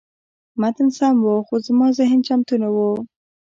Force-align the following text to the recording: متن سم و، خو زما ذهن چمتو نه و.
متن 0.61 0.87
سم 0.97 1.15
و، 1.25 1.31
خو 1.47 1.55
زما 1.67 1.87
ذهن 1.99 2.19
چمتو 2.27 2.55
نه 2.61 2.69
و. 2.75 2.77